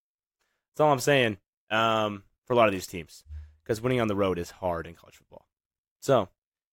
[0.72, 1.38] That's all I'm saying
[1.70, 3.24] um, for a lot of these teams
[3.62, 5.46] because winning on the road is hard in college football.
[6.00, 6.28] So,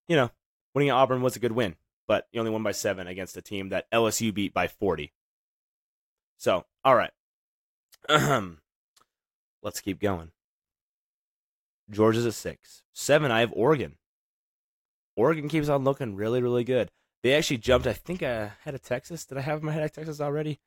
[0.08, 0.32] you know,
[0.74, 1.76] winning at Auburn was a good win,
[2.08, 5.12] but you only won by seven against a team that LSU beat by 40.
[6.38, 7.12] So, all right.
[9.62, 10.32] Let's keep going.
[11.90, 12.84] Georgia's at six.
[12.94, 13.96] Seven, I have Oregon.
[15.16, 16.92] Oregon keeps on looking really, really good.
[17.24, 19.26] They actually jumped, I think, ahead of Texas.
[19.26, 20.60] Did I have them ahead of Texas already?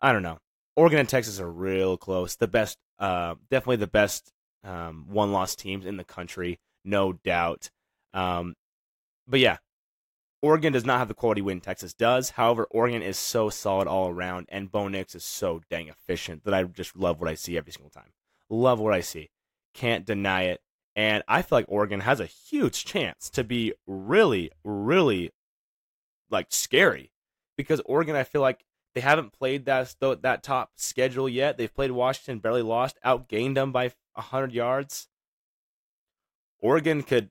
[0.00, 0.38] I don't know.
[0.76, 2.36] Oregon and Texas are real close.
[2.36, 4.32] The best, uh, definitely the best
[4.64, 7.70] um, one loss teams in the country, no doubt.
[8.12, 8.54] Um,
[9.26, 9.58] but yeah,
[10.42, 12.30] Oregon does not have the quality win Texas does.
[12.30, 16.52] However, Oregon is so solid all around, and Bo Nix is so dang efficient that
[16.52, 18.12] I just love what I see every single time.
[18.50, 19.30] Love what I see.
[19.72, 20.60] Can't deny it.
[20.96, 25.30] And I feel like Oregon has a huge chance to be really, really
[26.30, 27.10] like scary
[27.56, 31.58] because Oregon, I feel like they haven't played that that top schedule yet.
[31.58, 35.08] They've played Washington, barely lost, outgained them by hundred yards.
[36.60, 37.30] Oregon could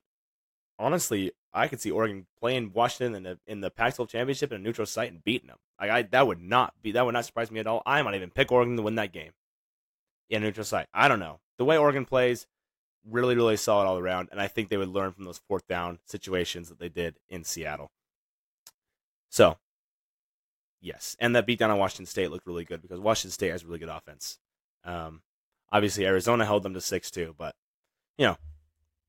[0.78, 4.64] honestly I could see Oregon playing Washington in the in the Pac-12 championship in a
[4.64, 5.58] neutral site and beating them.
[5.80, 7.82] Like I, that would not be that would not surprise me at all.
[7.86, 9.32] I might even pick Oregon to win that game
[10.30, 10.88] in a neutral site.
[10.94, 12.48] I don't know the way Oregon plays,
[13.10, 16.00] really really solid all around, and I think they would learn from those fourth down
[16.06, 17.92] situations that they did in Seattle.
[19.30, 19.58] So,
[20.82, 23.80] yes, and that beatdown on Washington State looked really good because Washington State has really
[23.80, 24.40] good offense.
[24.86, 25.22] Um,
[25.72, 27.56] obviously Arizona held them to six too, but
[28.18, 28.38] you know,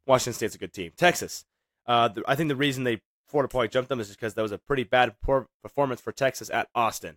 [0.07, 0.92] Washington State's a good team.
[0.96, 1.44] Texas
[1.87, 4.52] uh, the, I think the reason they Florida probably jumped them is because that was
[4.52, 5.14] a pretty bad
[5.62, 7.16] performance for Texas at Austin.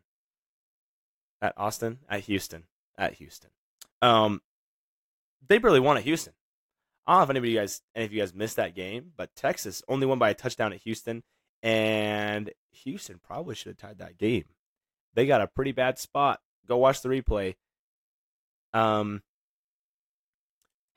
[1.41, 2.63] At Austin, at Houston,
[2.97, 3.51] at Houston.
[4.01, 4.41] Um,
[5.47, 6.33] they barely won at Houston.
[7.07, 9.33] I don't know if anybody you guys, any of you guys missed that game, but
[9.35, 11.23] Texas only won by a touchdown at Houston,
[11.63, 12.51] and
[12.83, 14.43] Houston probably should have tied that game.
[15.13, 16.41] They got a pretty bad spot.
[16.67, 17.55] Go watch the replay.
[18.73, 19.23] Um,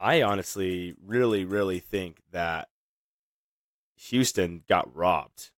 [0.01, 2.69] I honestly really, really think that
[3.97, 5.51] Houston got robbed.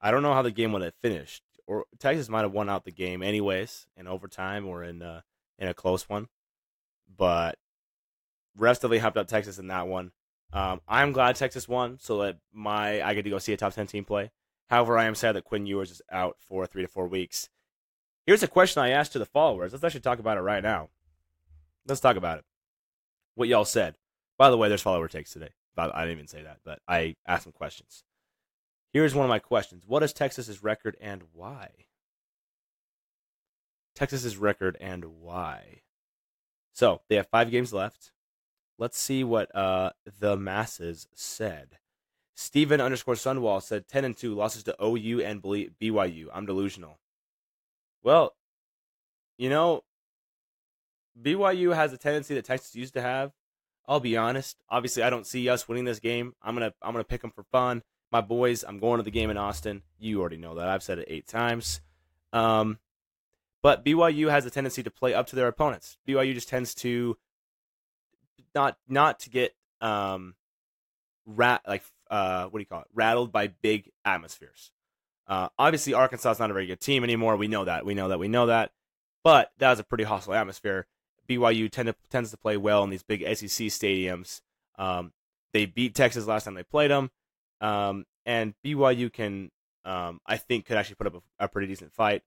[0.00, 1.42] I don't know how the game would have finished.
[1.66, 5.22] Or Texas might have won out the game anyways in overtime or in uh,
[5.58, 6.28] in a close one.
[7.16, 7.58] But
[8.56, 10.12] rest of helped out Texas in that one.
[10.52, 13.74] Um, I'm glad Texas won, so that my I get to go see a top
[13.74, 14.30] ten team play.
[14.68, 17.48] However, I am sad that Quinn Ewers is out for three to four weeks.
[18.26, 19.72] Here's a question I asked to the followers.
[19.72, 20.88] Let's actually talk about it right now.
[21.86, 22.44] Let's talk about it.
[23.34, 23.96] What y'all said.
[24.38, 25.50] By the way, there's follower takes today.
[25.76, 28.02] I didn't even say that, but I asked some questions.
[28.92, 31.70] Here's one of my questions What is Texas's record and why?
[33.94, 35.82] Texas's record and why?
[36.72, 38.12] So they have five games left.
[38.78, 41.78] Let's see what uh, the masses said.
[42.34, 46.26] Steven underscore Sunwall said 10 and 2 losses to OU and BYU.
[46.32, 46.98] I'm delusional.
[48.02, 48.34] Well,
[49.38, 49.84] you know,
[51.20, 53.32] BYU has a tendency that Texas used to have
[53.88, 54.56] I'll be honest.
[54.68, 56.34] Obviously, I don't see us winning this game.
[56.42, 57.82] I'm gonna I'm gonna pick them for fun.
[58.10, 59.82] my boys, I'm going to the game in Austin.
[59.98, 60.68] You already know that.
[60.68, 61.80] I've said it eight times.
[62.32, 62.78] Um,
[63.62, 65.98] but BYU has a tendency to play up to their opponents.
[66.06, 67.16] BYU just tends to
[68.56, 70.34] not not to get um
[71.26, 74.72] rat like uh what do you call it rattled by big atmospheres.
[75.28, 77.36] Uh, obviously, Arkansas is not a very good team anymore.
[77.36, 77.84] We know that.
[77.84, 78.18] We know that.
[78.18, 78.70] We know that.
[79.24, 80.86] But that was a pretty hostile atmosphere.
[81.28, 84.40] BYU tend to, tends to play well in these big SEC stadiums.
[84.78, 85.12] Um,
[85.52, 87.10] they beat Texas last time they played them,
[87.60, 89.50] um, and BYU can,
[89.84, 92.22] um, I think, could actually put up a, a, pretty decent fight.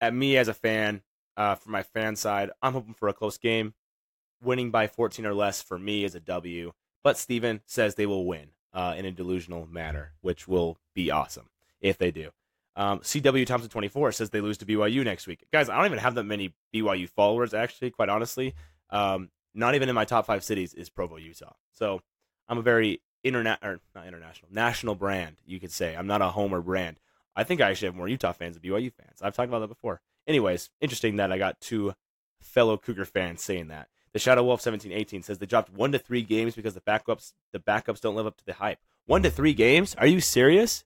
[0.00, 1.02] At me as a fan,
[1.36, 3.74] uh, for my fan side, I'm hoping for a close game.
[4.42, 6.72] Winning by 14 or less for me is a W.
[7.02, 11.48] But Steven says they will win uh, in a delusional manner, which will be awesome
[11.80, 12.30] if they do.
[12.76, 15.44] Um, CW Thompson 24 says they lose to BYU next week.
[15.52, 18.54] Guys, I don't even have that many BYU followers, actually, quite honestly.
[18.90, 21.54] Um, not even in my top five cities is Provo, Utah.
[21.72, 22.00] So
[22.48, 25.94] I'm a very internet or not international, national brand, you could say.
[25.94, 26.98] I'm not a homer brand.
[27.36, 29.20] I think I actually have more Utah fans than BYU fans.
[29.22, 30.00] I've talked about that before.
[30.26, 31.94] Anyways, interesting that I got two
[32.40, 33.88] fellow Cougar fans saying that.
[34.12, 37.60] The Shadow Wolf 1718 says they dropped one to three games because the backups the
[37.60, 38.78] backups don't live up to the hype.
[39.06, 39.94] One to three games?
[39.96, 40.84] Are you serious?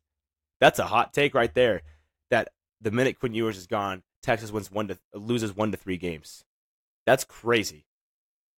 [0.61, 1.83] That's a hot take right there.
[2.31, 2.49] That
[2.81, 6.45] the minute Quinn Ewers is gone, Texas wins one to loses one to three games.
[7.07, 7.87] That's crazy.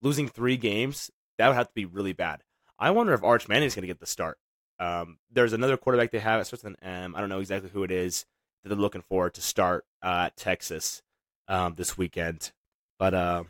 [0.02, 2.42] Losing three games that would have to be really bad.
[2.78, 4.38] I wonder if Arch Manning is going to get the start.
[4.78, 6.40] Um, there's another quarterback they have.
[6.40, 7.14] It starts with an M.
[7.14, 8.26] I don't know exactly who it is
[8.62, 11.02] that they're looking for to start uh, at Texas
[11.48, 12.52] um, this weekend.
[12.98, 13.44] But uh,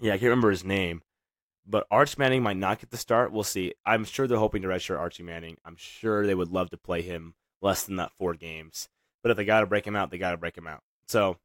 [0.00, 1.02] yeah, I can't remember his name.
[1.66, 3.32] But Arch Manning might not get the start.
[3.32, 3.74] We'll see.
[3.84, 5.56] I'm sure they're hoping to redshirt Archie Manning.
[5.64, 8.88] I'm sure they would love to play him less than that four games.
[9.22, 10.82] But if they got to break him out, they got to break him out.
[11.08, 11.38] So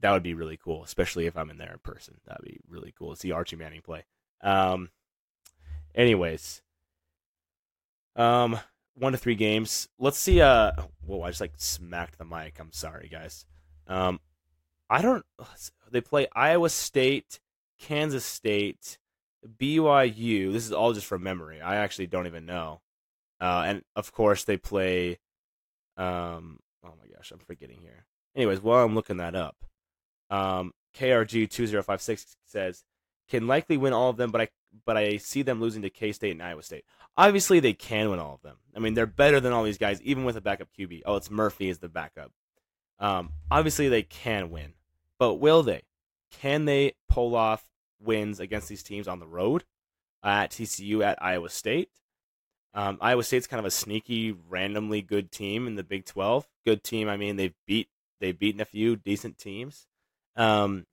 [0.00, 2.14] that would be really cool, especially if I'm in there in person.
[2.26, 4.04] That'd be really cool to see Archie Manning play.
[4.40, 4.90] Um,
[5.94, 6.62] anyways,
[8.16, 8.58] um,
[8.94, 9.88] one to three games.
[9.98, 10.40] Let's see.
[10.40, 10.72] Uh,
[11.04, 11.22] whoa!
[11.22, 12.58] I just like smacked the mic.
[12.58, 13.44] I'm sorry, guys.
[13.86, 14.20] Um,
[14.88, 15.24] I don't.
[15.90, 17.40] They play Iowa State,
[17.78, 18.98] Kansas State,
[19.58, 20.52] BYU.
[20.52, 21.60] This is all just from memory.
[21.60, 22.80] I actually don't even know.
[23.40, 25.18] Uh, and of course they play.
[25.96, 28.06] Um, oh my gosh, I'm forgetting here.
[28.34, 29.56] Anyways, while I'm looking that up,
[30.30, 32.84] um, KRG two zero five six says
[33.28, 34.48] can likely win all of them, but I
[34.84, 36.84] but I see them losing to K State and Iowa State.
[37.16, 38.56] Obviously, they can win all of them.
[38.74, 41.02] I mean, they're better than all these guys, even with a backup QB.
[41.04, 42.32] Oh, it's Murphy is the backup.
[42.98, 44.74] Um, obviously, they can win,
[45.18, 45.82] but will they?
[46.30, 47.67] Can they pull off
[48.00, 49.64] wins against these teams on the road
[50.22, 51.90] at TCU at Iowa State.
[52.74, 56.46] Um, Iowa State's kind of a sneaky, randomly good team in the Big Twelve.
[56.64, 57.08] Good team.
[57.08, 57.88] I mean, they've beat
[58.20, 59.86] they've beaten a few decent teams,
[60.36, 60.86] um,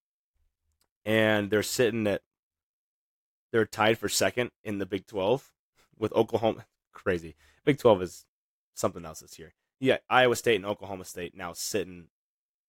[1.03, 2.21] and they're sitting at
[3.51, 5.51] they're tied for second in the Big Twelve
[5.97, 6.65] with Oklahoma.
[6.93, 7.35] Crazy.
[7.65, 8.25] Big Twelve is
[8.73, 9.53] something else this year.
[9.79, 12.07] Yeah, Iowa State and Oklahoma State now sitting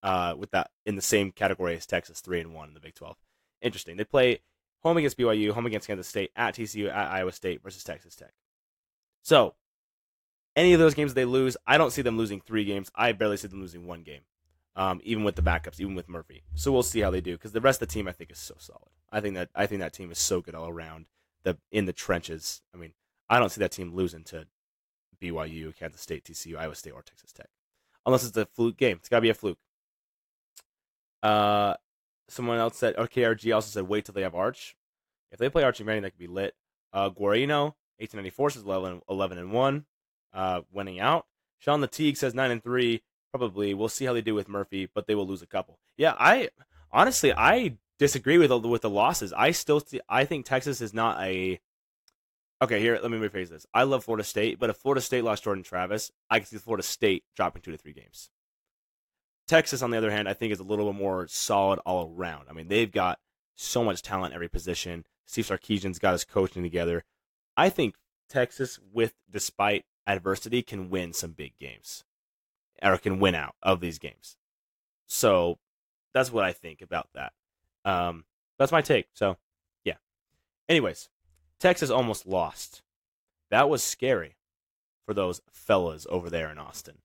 [0.03, 2.95] uh, with that in the same category as Texas, three and one in the Big
[2.95, 3.17] Twelve
[3.61, 3.97] interesting.
[3.97, 4.39] They play
[4.83, 8.31] home against BYU, home against Kansas State, at TCU, at Iowa State versus Texas Tech.
[9.21, 9.55] So,
[10.55, 12.91] any of those games they lose, I don't see them losing three games.
[12.95, 14.21] I barely see them losing one game,
[14.75, 16.43] um, even with the backups, even with Murphy.
[16.55, 18.39] So we'll see how they do because the rest of the team I think is
[18.39, 18.89] so solid.
[19.11, 21.05] I think that I think that team is so good all around.
[21.43, 22.63] The in the trenches.
[22.73, 22.93] I mean,
[23.29, 24.47] I don't see that team losing to
[25.21, 27.49] BYU, Kansas State, TCU, Iowa State, or Texas Tech,
[28.05, 28.97] unless it's a fluke game.
[28.97, 29.59] It's got to be a fluke.
[31.21, 31.75] Uh,
[32.29, 34.75] someone else said, OKRG also said, wait till they have Arch.
[35.31, 36.55] If they play Archie Manning, that could be lit.
[36.93, 39.85] Uh, Guarino, 1894 says 11, 11 and 1,
[40.33, 41.25] uh, winning out.
[41.59, 43.01] Sean Teague says 9 and 3.
[43.31, 43.73] Probably.
[43.73, 45.79] We'll see how they do with Murphy, but they will lose a couple.
[45.97, 46.49] Yeah, I
[46.91, 49.33] honestly, I disagree with with the losses.
[49.33, 51.59] I still, I think Texas is not a.
[52.61, 53.67] Okay, here, let me rephrase this.
[53.73, 56.83] I love Florida State, but if Florida State lost Jordan Travis, I could see Florida
[56.83, 58.29] State dropping two to three games.
[59.47, 62.47] Texas, on the other hand, I think is a little bit more solid all around.
[62.49, 63.19] I mean, they've got
[63.55, 65.05] so much talent every position.
[65.25, 67.03] Steve Sarkisian's got his coaching together.
[67.55, 67.95] I think
[68.29, 72.03] Texas, with despite adversity, can win some big games,
[72.83, 74.37] or can win out of these games.
[75.07, 75.59] So
[76.13, 77.33] that's what I think about that.
[77.85, 78.25] Um,
[78.59, 79.07] that's my take.
[79.13, 79.37] So,
[79.83, 79.95] yeah.
[80.67, 81.09] Anyways,
[81.59, 82.81] Texas almost lost.
[83.49, 84.35] That was scary
[85.05, 86.97] for those fellas over there in Austin.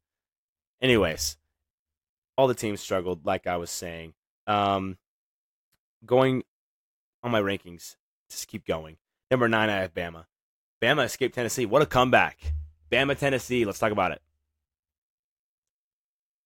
[0.81, 1.37] Anyways,
[2.37, 4.15] all the teams struggled, like I was saying.
[4.47, 4.99] Um,
[6.05, 6.43] going
[7.23, 7.97] on my rankings,
[8.29, 8.97] just keep going.
[9.31, 10.27] Number nine, I have Bama.
[10.83, 11.67] Bama escaped Tennessee.
[11.67, 12.39] What a comeback.
[12.91, 13.65] Bama, Tennessee.
[13.65, 14.21] Let's talk about it.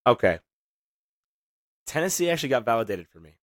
[0.07, 0.39] Okay.
[1.87, 3.37] Tennessee actually got validated for me.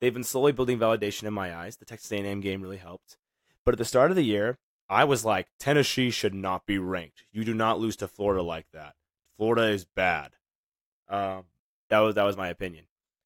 [0.00, 1.76] They've been slowly building validation in my eyes.
[1.76, 3.16] The Texas A&M game really helped.
[3.64, 4.58] But at the start of the year,
[4.88, 7.24] I was like, Tennessee should not be ranked.
[7.32, 8.94] You do not lose to Florida like that.
[9.36, 10.35] Florida is bad.
[11.08, 11.44] Um,
[11.90, 12.84] that was that was my opinion.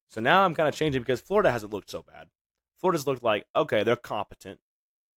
[0.09, 2.27] So now I'm kind of changing because Florida hasn't looked so bad.
[2.79, 4.59] Florida's looked like okay, they're competent.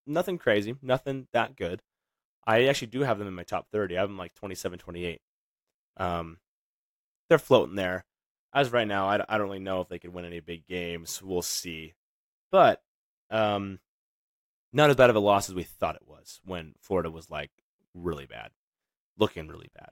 [0.06, 1.82] Nothing crazy, nothing that good.
[2.46, 3.96] I actually do have them in my top 30.
[3.96, 5.22] I have them like 27, 28.
[5.96, 6.38] Um,
[7.30, 8.06] they're floating there.
[8.54, 11.22] As right now, I, I don't really know if they could win any big games.
[11.24, 11.94] We'll see.
[12.52, 12.84] But
[13.32, 13.80] um,
[14.74, 17.52] not as bad of a loss as we thought it was when Florida was like
[17.94, 18.52] really bad,
[19.18, 19.90] looking really bad.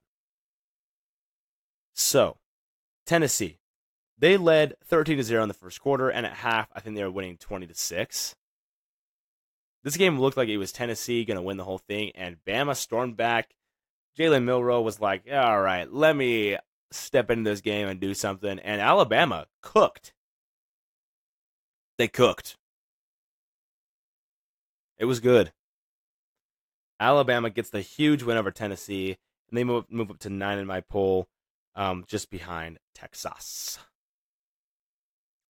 [1.94, 2.38] So,
[3.06, 3.60] Tennessee,
[4.18, 7.04] they led 13 to 0 in the first quarter, and at half, I think they
[7.04, 8.36] were winning 20 to 6.
[9.84, 12.76] This game looked like it was Tennessee going to win the whole thing, and Bama
[12.76, 13.56] stormed back.
[14.18, 16.58] Jalen Milroe was like, all right, let me
[16.92, 18.60] step into this game and do something.
[18.60, 20.14] And Alabama cooked.
[21.98, 22.58] They cooked.
[24.98, 25.52] It was good.
[27.00, 29.18] Alabama gets the huge win over Tennessee,
[29.50, 31.28] and they move, move up to nine in my poll,
[31.76, 33.80] um, just behind Texas.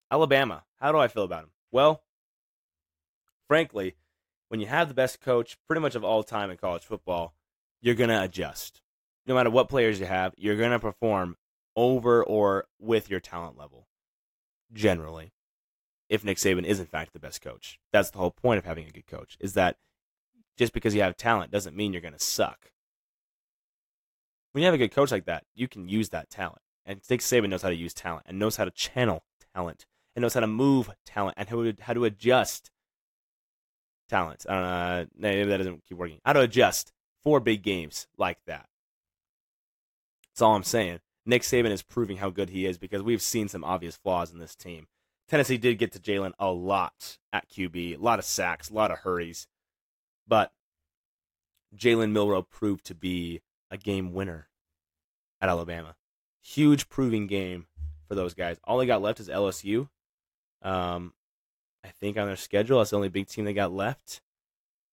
[0.10, 1.52] Alabama, how do I feel about them?
[1.72, 2.04] Well,
[3.48, 3.96] frankly,
[4.50, 7.34] when you have the best coach pretty much of all time in college football,
[7.82, 8.82] you're going to adjust.
[9.26, 11.38] No matter what players you have, you're going to perform
[11.76, 13.88] over or with your talent level,
[14.74, 15.32] generally
[16.12, 17.80] if Nick Saban is in fact the best coach.
[17.94, 19.78] That's the whole point of having a good coach is that
[20.58, 22.71] just because you have talent doesn't mean you're going to suck.
[24.52, 26.62] When you have a good coach like that, you can use that talent.
[26.86, 29.24] And Nick Saban knows how to use talent and knows how to channel
[29.56, 29.86] talent
[30.16, 32.72] and knows how to move talent and how to, how to adjust
[34.10, 34.46] talent.
[34.48, 36.20] Uh, maybe that doesn't keep working.
[36.26, 36.92] How to adjust
[37.24, 38.68] for big games like that.
[40.32, 41.00] That's all I'm saying.
[41.26, 44.40] Nick Saban is proving how good he is because we've seen some obvious flaws in
[44.40, 44.88] this team.
[45.30, 48.92] Tennessee did get to Jalen a lot at QB, a lot of sacks, a lot
[48.92, 49.48] of hurries,
[50.28, 50.52] but
[51.76, 54.48] Jalen Milroe proved to be a game winner
[55.42, 55.96] at Alabama.
[56.44, 57.66] Huge proving game
[58.08, 58.60] for those guys.
[58.64, 59.90] All they got left is LSU.
[60.62, 61.14] Um,
[61.84, 64.22] I think on their schedule, that's the only big team they got left.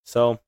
[0.04, 0.40] So,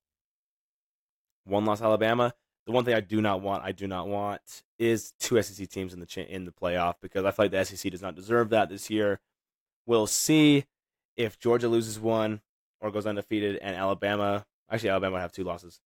[1.44, 2.32] one loss Alabama.
[2.66, 5.92] The one thing I do not want, I do not want, is two SEC teams
[5.92, 8.50] in the cha- in the playoff because I feel like the SEC does not deserve
[8.50, 9.20] that this year.
[9.86, 10.66] We'll see
[11.16, 12.40] if Georgia loses one
[12.80, 14.46] or goes undefeated, and Alabama.
[14.70, 15.80] Actually, Alabama have two losses.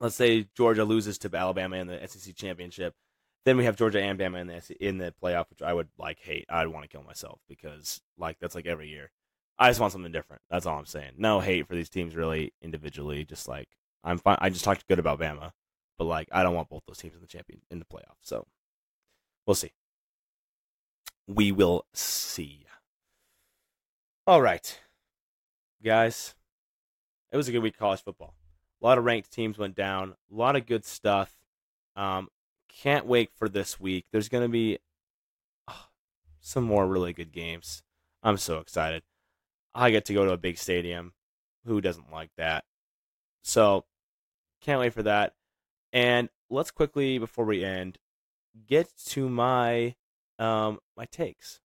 [0.00, 2.94] Let's say Georgia loses to Alabama in the SEC championship.
[3.44, 6.18] Then we have Georgia and Bama in the in the playoff, which I would like
[6.18, 6.46] hate.
[6.48, 9.10] I'd want to kill myself because like that's like every year.
[9.58, 10.42] I just want something different.
[10.50, 11.12] That's all I'm saying.
[11.18, 13.24] No hate for these teams really individually.
[13.24, 13.68] Just like
[14.02, 14.38] I'm fine.
[14.40, 15.52] I just talked good about Bama,
[15.98, 18.16] but like I don't want both those teams in the champion in the playoff.
[18.22, 18.46] So
[19.46, 19.72] we'll see.
[21.26, 22.66] We will see.
[24.26, 24.80] All right,
[25.82, 26.34] guys.
[27.30, 28.34] It was a good week of college football.
[28.84, 30.14] A lot of ranked teams went down.
[30.30, 31.34] A lot of good stuff.
[31.96, 32.28] Um,
[32.68, 34.04] can't wait for this week.
[34.12, 34.78] There's going to be
[35.66, 35.86] oh,
[36.40, 37.82] some more really good games.
[38.22, 39.02] I'm so excited.
[39.74, 41.14] I get to go to a big stadium.
[41.64, 42.64] Who doesn't like that?
[43.42, 43.86] So,
[44.60, 45.32] can't wait for that.
[45.90, 47.96] And let's quickly, before we end,
[48.66, 49.94] get to my
[50.38, 51.60] um my takes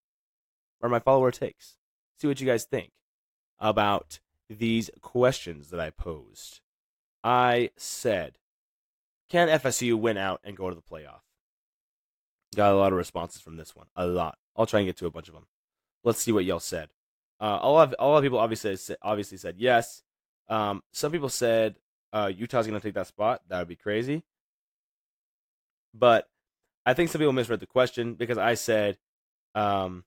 [0.80, 1.76] or my follower takes
[2.20, 2.92] see what you guys think
[3.60, 6.62] about these questions that I posed.
[7.24, 8.38] I said,
[9.30, 11.22] can FSU win out and go to the playoff?
[12.56, 13.88] Got a lot of responses from this one.
[13.96, 14.38] A lot.
[14.56, 15.48] I'll try and get to a bunch of them.
[16.04, 16.90] Let's see what y'all said.
[17.40, 20.04] Uh, a lot of a lot of people obviously obviously said yes.
[20.50, 21.76] Um, some people said
[22.12, 23.42] uh, Utah's going to take that spot.
[23.48, 24.24] That would be crazy.
[25.94, 26.28] But
[26.86, 28.98] I think some people misread the question because I said
[29.56, 30.04] um,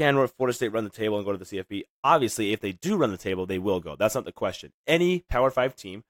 [0.00, 1.82] can Florida State run the table and go to the CFP?
[2.02, 3.96] Obviously, if they do run the table, they will go.
[3.96, 4.72] That's not the question.
[4.86, 6.04] Any Power Five team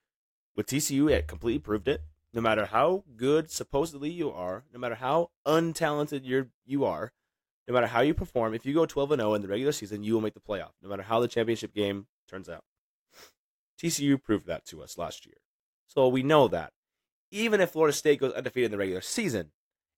[0.54, 2.02] with TCU, it completely proved it.
[2.32, 7.10] No matter how good supposedly you are, no matter how untalented you're you are,
[7.66, 10.04] no matter how you perform, if you go 12 and 0 in the regular season,
[10.04, 10.70] you will make the playoff.
[10.80, 12.62] No matter how the championship game turns out.
[13.82, 15.38] TCU proved that to us last year.
[15.88, 16.72] So we know that.
[17.32, 19.50] Even if Florida State goes undefeated in the regular season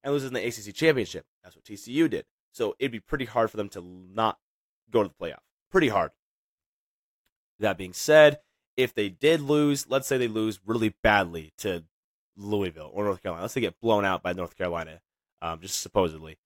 [0.02, 2.24] and loses in the ACC championship, that's what TCU did.
[2.52, 4.38] So it'd be pretty hard for them to not
[4.90, 5.40] go to the playoff.
[5.70, 6.10] Pretty hard.
[7.58, 8.40] That being said,
[8.76, 11.84] if they did lose, let's say they lose really badly to
[12.36, 15.00] Louisville or North Carolina, let's say they get blown out by North Carolina,
[15.40, 16.38] um, just supposedly,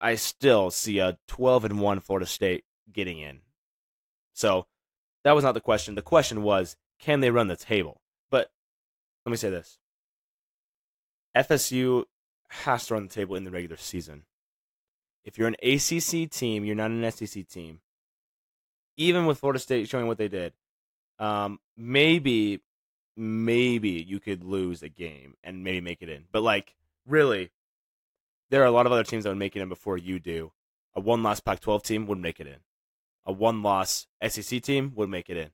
[0.00, 3.40] I still see a 12 and 1 Florida State getting in.
[4.34, 4.66] So
[5.22, 5.94] that was not the question.
[5.94, 8.00] The question was, can they run the table?
[8.30, 8.50] But
[9.24, 9.78] let me say this
[11.36, 12.04] FSU
[12.48, 14.24] has to run the table in the regular season.
[15.24, 17.80] If you're an ACC team, you're not an SEC team.
[18.96, 20.52] Even with Florida State showing what they did,
[21.18, 22.60] Um, maybe,
[23.16, 26.24] maybe you could lose a game and maybe make it in.
[26.32, 26.74] But like,
[27.06, 27.50] really,
[28.50, 30.52] there are a lot of other teams that would make it in before you do.
[30.94, 32.58] A one-loss Pac-12 team would make it in.
[33.24, 35.50] A one-loss SEC team would make it in.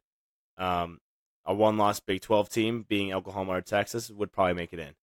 [0.57, 1.01] Um,
[1.45, 4.95] a one-loss Big 12 team, being Oklahoma or Texas, would probably make it in.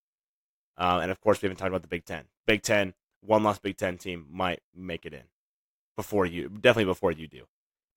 [0.77, 2.25] Uh, and of course, we haven't talked about the Big Ten.
[2.45, 5.23] Big Ten, one-loss Big Ten team might make it in
[5.95, 7.43] before you, definitely before you do.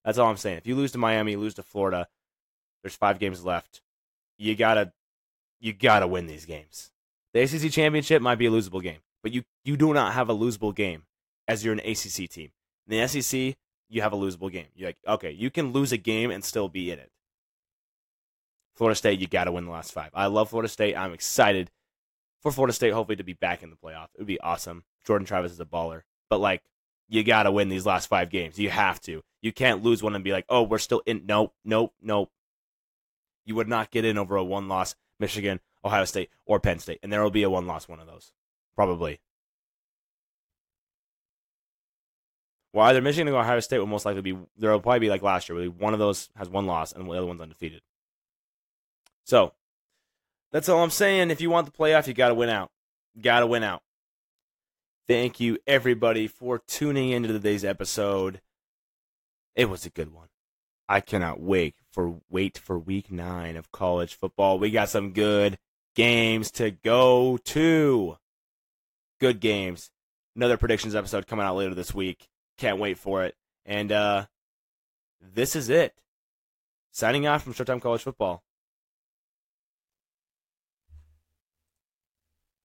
[0.05, 0.59] That's all I'm saying.
[0.59, 2.09] If you lose to Miami, lose to Florida,
[2.83, 3.83] there's five games left.
[4.39, 4.93] You gotta,
[5.61, 6.91] you gotta win these games.
[7.35, 10.35] The ACC championship might be a losable game, but you you do not have a
[10.35, 11.05] losable game
[11.47, 12.51] as you're an ACC team.
[12.89, 13.57] In the SEC,
[13.89, 14.67] you have a losable game.
[14.75, 17.11] You're like, okay, you can lose a game and still be in it.
[18.75, 20.11] Florida State, you got to win the last five.
[20.15, 20.97] I love Florida State.
[20.97, 21.71] I'm excited
[22.41, 24.09] for Florida State, hopefully, to be back in the playoff.
[24.15, 24.85] It would be awesome.
[25.07, 26.03] Jordan Travis is a baller.
[26.29, 26.63] But, like,
[27.09, 28.59] you got to win these last five games.
[28.59, 29.23] You have to.
[29.43, 31.25] You can't lose one and be like, oh, we're still in.
[31.27, 32.31] Nope, nope, nope.
[33.45, 37.01] You would not get in over a one loss Michigan, Ohio State, or Penn State.
[37.03, 38.33] And there will be a one loss one of those.
[38.77, 39.21] Probably.
[42.73, 45.23] Well, either Michigan or Ohio State will most likely be, there will probably be like
[45.23, 47.83] last year, where one of those has one loss and the other one's undefeated.
[49.25, 49.53] So,
[50.53, 51.31] that's all I'm saying.
[51.31, 52.71] If you want the playoff, you got to win out.
[53.21, 53.83] Got to win out.
[55.11, 58.41] Thank you, everybody, for tuning into today's episode.
[59.57, 60.29] It was a good one.
[60.89, 64.61] I cannot wait for wait for week nine of college football.
[64.61, 65.59] We got some good
[65.97, 68.19] games to go to.
[69.19, 69.91] Good games.
[70.37, 72.29] Another predictions episode coming out later this week.
[72.57, 73.35] Can't wait for it.
[73.67, 74.27] And uh
[75.21, 75.93] this is it.
[76.93, 78.45] Signing off from Showtime College Football.